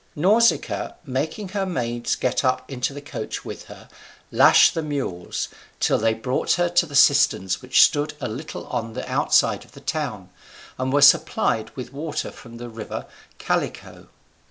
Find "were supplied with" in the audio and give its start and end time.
10.91-11.93